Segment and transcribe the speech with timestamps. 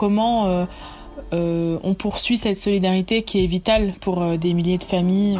[0.00, 0.66] comment
[1.32, 5.38] on poursuit cette solidarité qui est vitale pour des milliers de familles.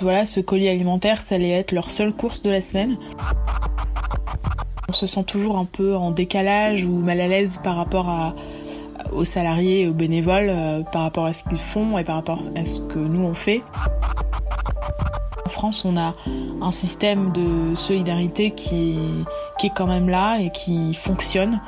[0.00, 2.96] Voilà, ce colis alimentaire, ça allait être leur seule course de la semaine.
[4.88, 8.34] On se sent toujours un peu en décalage ou mal à l'aise par rapport
[9.12, 12.42] aux salariés et aux bénévoles, euh, par rapport à ce qu'ils font et par rapport
[12.56, 13.62] à ce que nous on fait.
[15.46, 16.14] En France, on a
[16.60, 18.98] un système de solidarité qui
[19.62, 21.60] est quand même là et qui fonctionne.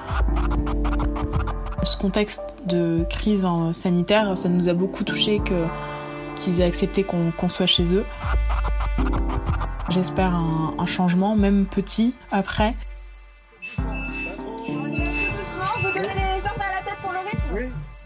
[1.87, 5.67] Ce contexte de crise sanitaire, ça nous a beaucoup touché que
[6.35, 8.05] qu'ils aient accepté qu'on soit chez eux.
[9.91, 12.75] J'espère un, changement, même petit, après.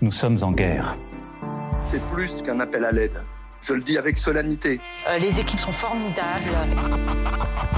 [0.03, 0.95] Nous sommes en guerre.
[1.87, 3.23] C'est plus qu'un appel à l'aide.
[3.63, 4.79] Je le dis avec solennité.
[5.09, 6.21] Euh, les équipes sont formidables.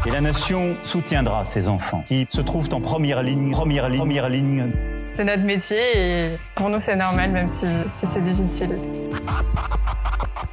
[0.04, 4.28] Et la nation soutiendra ces enfants qui se trouvent en première ligne, première ligne, première
[4.28, 4.91] ligne.
[5.14, 8.78] C'est notre métier et pour nous c'est normal même si c'est difficile.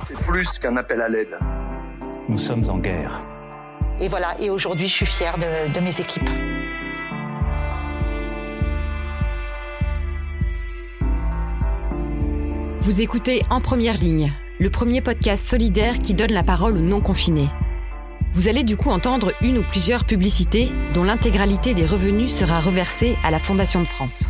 [0.03, 1.37] C'est plus qu'un appel à l'aide.
[2.27, 3.21] Nous sommes en guerre.
[4.01, 6.29] Et voilà, et aujourd'hui je suis fière de, de mes équipes.
[12.81, 17.49] Vous écoutez En Première Ligne, le premier podcast solidaire qui donne la parole aux non-confinés.
[18.33, 23.17] Vous allez du coup entendre une ou plusieurs publicités dont l'intégralité des revenus sera reversée
[23.23, 24.29] à la Fondation de France.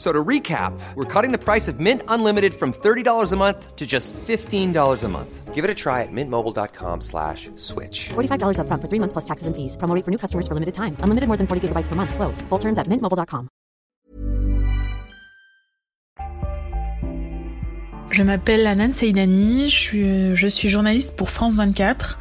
[0.00, 3.86] So to recap, we're cutting the price of Mint Unlimited from $30 a month to
[3.86, 4.72] just $15
[5.04, 5.54] a month.
[5.54, 8.08] Give it a try at mintmobile.com slash switch.
[8.08, 9.76] $45 up front for three months plus taxes and fees.
[9.76, 10.96] Promoting for new customers for limited time.
[11.04, 12.14] Unlimited more than 40 gigabytes per month.
[12.14, 12.40] Slows.
[12.48, 13.48] Full terms at mintmobile.com.
[18.10, 22.18] Je m'appelle Anan Seydani, je suis, je suis journaliste pour France 24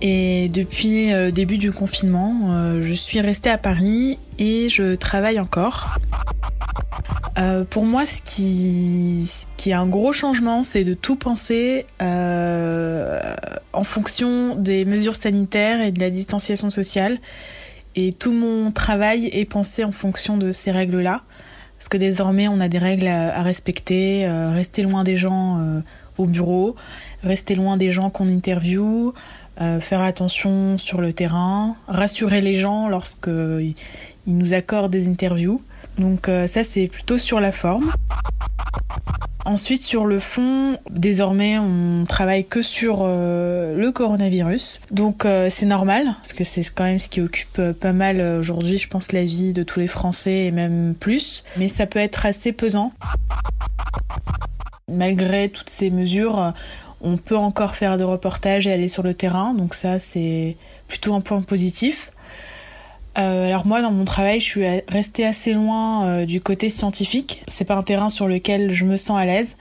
[0.00, 5.38] et depuis le début du confinement, euh, je suis restée à Paris et je travaille
[5.38, 5.98] encore.
[7.40, 13.34] Euh, pour moi, ce qui, est un gros changement, c'est de tout penser euh,
[13.72, 17.18] en fonction des mesures sanitaires et de la distanciation sociale.
[17.96, 21.22] Et tout mon travail est pensé en fonction de ces règles-là.
[21.78, 25.82] Parce que désormais, on a des règles à, respecter, euh, rester loin des gens
[26.18, 26.76] au bureau,
[27.22, 29.14] rester loin des gens qu'on interviewe,
[29.80, 33.74] faire attention sur le terrain, rassurer les gens lorsqu'ils
[34.26, 35.62] nous accordent des interviews.
[35.98, 37.92] Donc euh, ça c'est plutôt sur la forme.
[39.44, 44.80] Ensuite sur le fond, désormais on travaille que sur euh, le coronavirus.
[44.90, 48.78] Donc euh, c'est normal parce que c'est quand même ce qui occupe pas mal aujourd'hui,
[48.78, 52.26] je pense la vie de tous les Français et même plus, mais ça peut être
[52.26, 52.92] assez pesant.
[54.88, 56.52] Malgré toutes ces mesures,
[57.00, 60.56] on peut encore faire des reportages et aller sur le terrain, donc ça c'est
[60.88, 62.10] plutôt un point positif.
[63.18, 67.42] Euh, alors moi dans mon travail je suis restée assez loin euh, du côté scientifique.
[67.48, 69.56] C'est pas un terrain sur lequel je me sens à l'aise.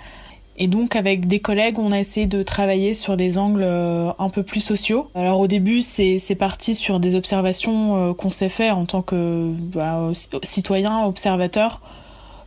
[0.62, 4.30] Et donc avec des collègues on a essayé de travailler sur des angles euh, un
[4.30, 5.10] peu plus sociaux.
[5.16, 10.12] Alors au début c'est parti sur des observations qu'on s'est fait en tant que bah,
[10.44, 11.82] citoyen, observateur.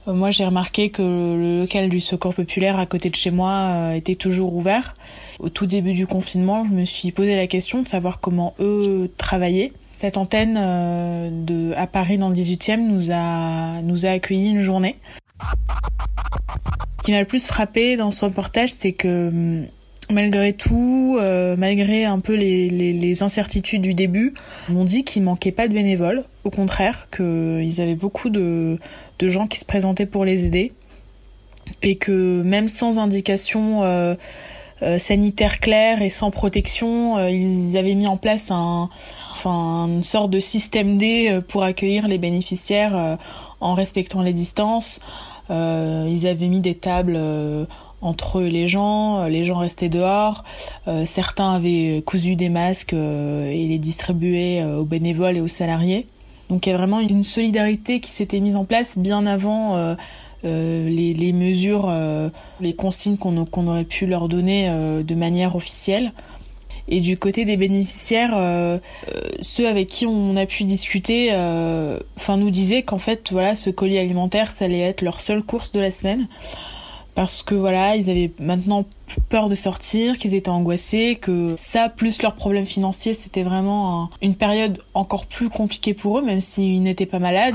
[0.06, 4.14] moi j'ai remarqué que le local du secours populaire à côté de chez moi était
[4.14, 4.94] toujours ouvert.
[5.40, 9.10] Au tout début du confinement je me suis posé la question de savoir comment eux
[9.16, 9.72] travaillaient.
[9.96, 14.60] Cette antenne euh, de, à Paris dans le 18e nous a, nous a accueillis une
[14.60, 14.96] journée.
[16.98, 19.66] Ce qui m'a le plus frappé dans ce reportage, c'est que hum,
[20.10, 24.34] malgré tout, euh, malgré un peu les, incertitudes du début,
[24.74, 26.24] on dit qu'il manquait pas de bénévoles.
[26.44, 28.78] Au contraire, qu'ils avaient beaucoup de,
[29.18, 30.72] de gens qui se présentaient pour les aider.
[31.82, 34.16] Et que même sans indication euh,
[34.98, 38.90] sanitaire claire et sans protection, ils avaient mis en place un,
[39.50, 43.16] une sorte de système D euh, pour accueillir les bénéficiaires euh,
[43.60, 45.00] en respectant les distances.
[45.50, 47.18] Euh, ils avaient mis des tables
[48.00, 50.44] entre les gens, les gens restaient dehors,
[51.04, 56.06] certains avaient cousu des masques et les distribuaient aux bénévoles et aux salariés.
[56.48, 59.96] Donc il y a vraiment une solidarité qui s'était mise en place bien avant
[60.42, 61.92] les, mesures,
[62.60, 64.68] les consignes qu'on aurait pu leur donner
[65.04, 66.12] de manière officielle.
[66.88, 71.98] Et du côté des bénéficiaires, euh, euh, ceux avec qui on a pu discuter, euh,
[72.16, 75.72] enfin nous disaient qu'en fait voilà ce colis alimentaire ça allait être leur seule course
[75.72, 76.26] de la semaine
[77.14, 78.86] parce que voilà, ils avaient maintenant
[79.28, 84.34] peur de sortir, qu'ils étaient angoissés, que ça plus leurs problèmes financiers, c'était vraiment une
[84.34, 87.54] période encore plus compliquée pour eux, même s'ils n'étaient pas malades.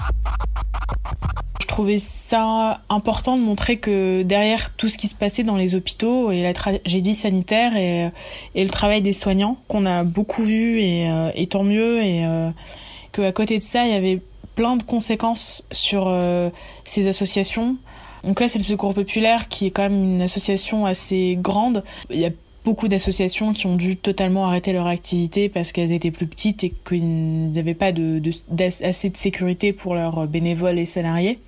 [1.61, 5.75] Je trouvais ça important de montrer que derrière tout ce qui se passait dans les
[5.75, 8.09] hôpitaux et la tragédie sanitaire et,
[8.55, 12.49] et le travail des soignants qu'on a beaucoup vu et, euh, tant mieux et euh,
[13.11, 14.21] qu'à côté de ça il y avait
[14.55, 16.49] plein de conséquences sur euh,
[16.83, 17.77] ces associations
[18.23, 21.83] donc là, c'est le Secours Populaire qui est quand même une association assez grande.
[22.09, 22.31] Il y a
[22.65, 26.73] beaucoup d'associations qui ont dû totalement arrêter leur activité parce qu'elles étaient plus petites et
[26.85, 28.21] qu'ils n'avaient pas de,
[28.83, 31.39] assez de sécurité pour leurs bénévoles et salariés.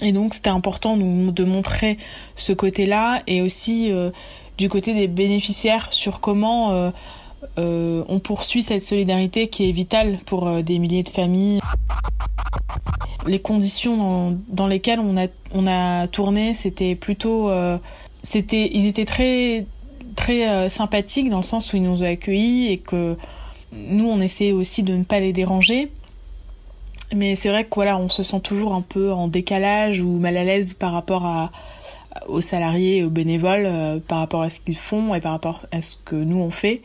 [0.00, 1.98] Et donc c'était important de montrer
[2.36, 4.10] ce côté-là et aussi euh,
[4.58, 6.90] du côté des bénéficiaires sur comment euh,
[7.58, 11.60] euh, on poursuit cette solidarité qui est vitale pour des milliers de familles
[13.26, 17.78] les conditions dans, lesquelles on a, tourné, c'était plutôt, euh,
[18.22, 19.66] c'était, ils étaient très,
[20.14, 23.16] très euh, sympathiques dans le sens où ils nous ont accueillis et que
[23.72, 25.90] nous, on essayait aussi de ne pas les déranger.
[27.14, 30.36] Mais c'est vrai que voilà, on se sent toujours un peu en décalage ou mal
[30.36, 31.52] à l'aise par rapport à,
[32.28, 35.66] aux salariés et aux bénévoles, euh, par rapport à ce qu'ils font et par rapport
[35.72, 36.82] à ce que nous on fait.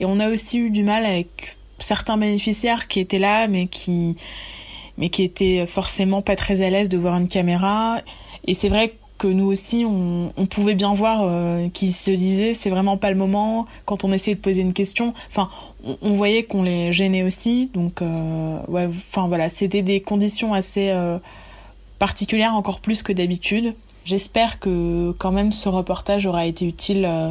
[0.00, 4.16] Et on a aussi eu du mal avec certains bénéficiaires qui étaient là, mais qui
[4.98, 8.02] mais qui était forcément pas très à l'aise de voir une caméra.
[8.46, 12.70] Et c'est vrai que nous aussi, on, pouvait bien voir euh, qu'ils se disaient c'est
[12.70, 13.66] vraiment pas le moment.
[13.84, 15.48] Quand on essayait de poser une question, enfin,
[15.84, 17.70] on, on voyait qu'on les gênait aussi.
[17.72, 21.18] Donc, euh, ouais, enfin voilà, c'était des conditions assez euh,
[22.00, 23.74] particulières, encore plus que d'habitude.
[24.04, 27.30] J'espère que quand même ce reportage aura été utile euh,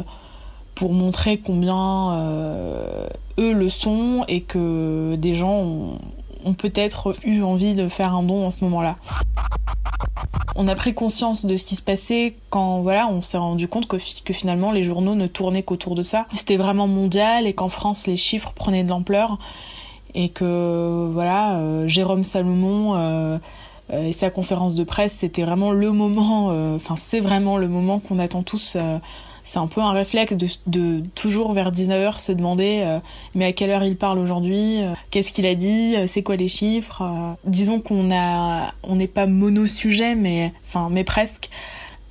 [0.74, 3.06] pour montrer combien euh,
[3.38, 5.98] eux le sont et que des gens
[6.44, 8.96] ont, peut-être eu envie de faire un don en ce moment-là.
[10.56, 13.86] On a pris conscience de ce qui se passait quand voilà, on s'est rendu compte
[13.86, 16.26] que, que, finalement les journaux ne tournaient qu'autour de ça.
[16.32, 19.38] C'était vraiment mondial et qu'en France les chiffres prenaient de l'ampleur
[20.14, 23.40] et que voilà, euh, Jérôme Salomon
[23.90, 27.98] et sa conférence de presse, c'était vraiment le moment, euh, enfin c'est vraiment le moment
[27.98, 28.98] qu'on attend tous euh,
[29.44, 32.98] c'est un peu un réflexe de, de toujours vers 19h se demander euh,
[33.34, 36.36] mais à quelle heure il parle aujourd'hui, euh, qu'est-ce qu'il a dit, euh, c'est quoi
[36.36, 37.02] les chiffres.
[37.44, 41.50] disons qu'on a on n'est pas mono-sujet mais enfin mais presque.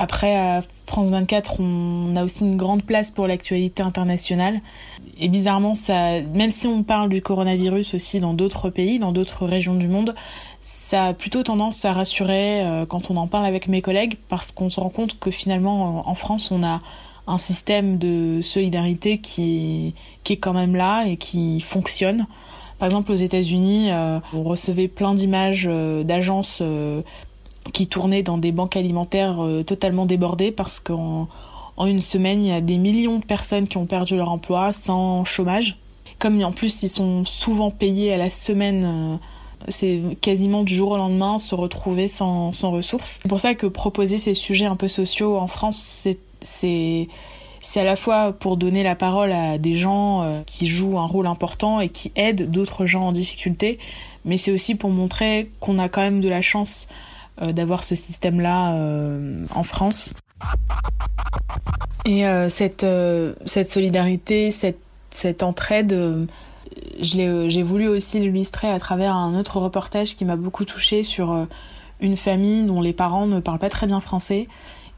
[0.01, 4.59] Après à France 24, on a aussi une grande place pour l'actualité internationale.
[5.19, 9.45] Et bizarrement, ça, même si on parle du coronavirus aussi dans d'autres pays, dans d'autres
[9.45, 10.15] régions du monde,
[10.61, 14.71] ça a plutôt tendance à rassurer quand on en parle avec mes collègues parce qu'on
[14.71, 16.81] se rend compte que finalement en France, on a
[17.27, 19.93] un système de solidarité qui,
[20.29, 22.25] est quand même là et qui fonctionne.
[22.79, 27.01] Par exemple, aux États-Unis, euh, on recevait plein d'images euh, d'agences euh,
[27.73, 31.27] qui tournaient dans des banques alimentaires euh, totalement débordées parce qu'en
[31.77, 34.73] en une semaine, il y a des millions de personnes qui ont perdu leur emploi
[34.73, 35.77] sans chômage.
[36.19, 39.17] Comme en plus, ils sont souvent payés à la semaine euh,
[39.67, 43.19] c'est quasiment du jour au lendemain se retrouver sans, sans ressources.
[43.21, 45.77] C'est pour ça que proposer ces sujets un peu sociaux en France,
[46.41, 47.07] c'est
[47.63, 51.05] c'est à la fois pour donner la parole à des gens euh, qui jouent un
[51.05, 53.77] rôle important et qui aident d'autres gens en difficulté,
[54.25, 56.87] mais c'est aussi pour montrer qu'on a quand même de la chance
[57.41, 60.13] d'avoir ce système-là euh, en France.
[62.05, 64.79] Et euh, cette, euh, cette solidarité, cette,
[65.11, 66.25] cette entraide, euh,
[66.99, 71.47] j'ai voulu aussi l'illustrer à travers un autre reportage qui m'a beaucoup touchée sur
[71.99, 74.47] une famille dont les parents ne parlent pas très bien français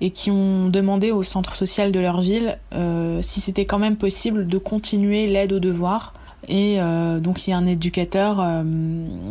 [0.01, 3.95] et qui ont demandé au centre social de leur ville euh, si c'était quand même
[3.95, 6.13] possible de continuer l'aide aux devoirs.
[6.47, 8.63] Et euh, donc il y a un éducateur euh,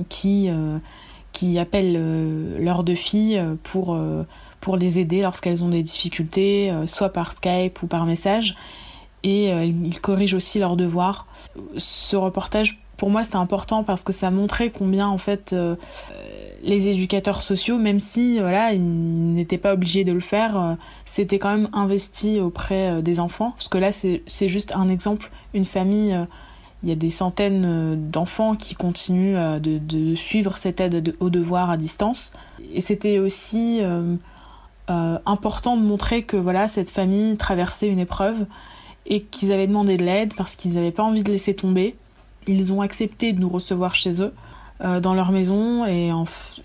[0.09, 0.78] qui, euh,
[1.32, 4.24] qui appelle euh, leurs deux filles pour, euh,
[4.60, 8.54] pour les aider lorsqu'elles ont des difficultés, euh, soit par Skype ou par message.
[9.24, 11.28] Et il corrige aussi leurs devoirs.
[11.76, 15.54] Ce reportage, pour moi, c'était important parce que ça montrait combien, en fait,
[16.62, 20.74] les éducateurs sociaux, même si voilà, ils n'étaient pas obligés de le faire, euh,
[21.04, 23.52] c'était quand même investi auprès euh, des enfants.
[23.56, 25.30] Parce que là, c'est juste un exemple.
[25.54, 26.24] Une famille, euh,
[26.82, 31.70] il y a des centaines d'enfants qui continuent de, de, suivre cette aide aux devoirs
[31.70, 32.32] à distance.
[32.72, 34.16] Et c'était aussi euh,
[34.90, 38.46] euh, important de montrer que voilà, cette famille traversait une épreuve
[39.06, 41.96] et qu'ils avaient demandé de l'aide parce qu'ils n'avaient pas envie de laisser tomber.
[42.46, 44.32] Ils ont accepté de nous recevoir chez eux
[44.82, 46.10] euh, dans leur maison et,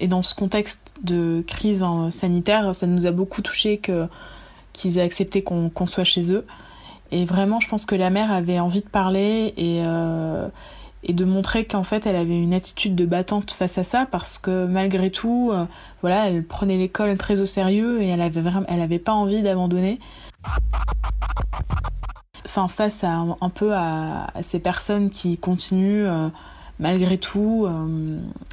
[0.08, 3.80] dans ce contexte de crise sanitaire, ça nous a beaucoup touché
[4.74, 6.46] qu'ils aient accepté qu'on qu soit chez eux.
[7.12, 10.48] Et vraiment, je pense que la mère avait envie de parler et, euh,
[11.04, 14.38] et de montrer qu'en fait elle avait une attitude de battante face à ça parce
[14.38, 15.66] que malgré tout euh,
[16.02, 19.42] voilà elle prenait l'école très au sérieux et elle avait vraiment elle avait pas envie
[19.42, 20.00] d'abandonner.
[22.46, 26.28] Enfin face à un peu à, ces personnes qui continuent euh,
[26.80, 27.68] malgré tout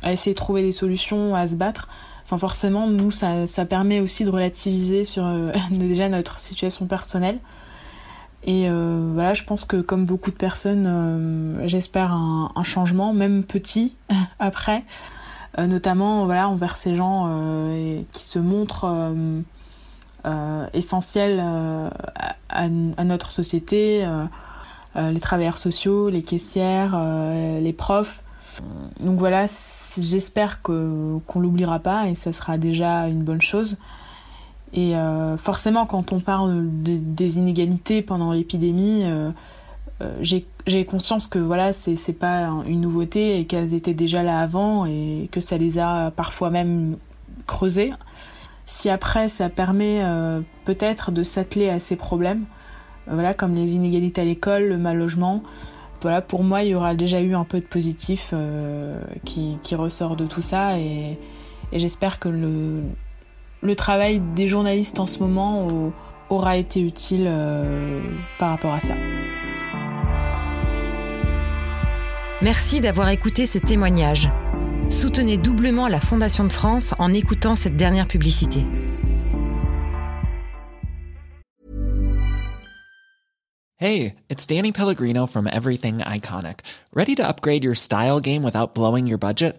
[0.02, 1.88] à essayer de trouver des solutions à se battre.
[2.24, 5.24] Enfin forcément nous ça, ça permet aussi de relativiser sur
[5.70, 7.40] déjà notre situation personnelle
[8.46, 13.42] et euh, voilà, je pense que comme beaucoup de personnes, euh, j'espère un, changement, même
[13.42, 13.96] petit,
[14.38, 14.84] après,
[15.58, 17.28] euh, notamment voilà envers ces gens
[18.12, 19.12] qui se montrent
[20.74, 21.42] essentiels
[22.50, 24.06] à, notre société,
[24.94, 27.00] les travailleurs sociaux, les caissières,
[27.60, 28.20] les profs.
[29.00, 29.46] Donc voilà,
[29.98, 33.76] j'espère qu'on l'oubliera pas et ça sera déjà une bonne chose.
[34.74, 39.30] Et euh, forcément, quand on parle de, des inégalités pendant l'épidémie, euh,
[40.02, 40.16] euh,
[40.66, 45.28] j'ai conscience que voilà, c'est pas une nouveauté et qu'elles étaient déjà là avant et
[45.30, 46.96] que ça les a parfois même
[47.46, 47.92] creusées.
[48.66, 50.02] Si après ça permet
[50.64, 52.44] peut-être de s'atteler à ces problèmes,
[53.06, 55.42] voilà, comme les inégalités à l'école, le mal logement,
[56.00, 58.34] voilà, pour moi, il y aura déjà eu un peu de positif
[59.24, 61.18] qui, qui, ressort de tout ça et
[61.72, 62.80] j'espère que le,
[63.64, 65.92] le travail des journalistes en ce moment au,
[66.28, 68.00] aura été utile euh,
[68.38, 68.94] par rapport à ça.
[72.42, 74.30] Merci d'avoir écouté ce témoignage.
[74.90, 78.64] Soutenez doublement la Fondation de France en écoutant cette dernière publicité.
[83.78, 86.60] Hey, it's Danny Pellegrino from Everything Iconic.
[86.94, 89.58] Ready to upgrade your style game without blowing your budget?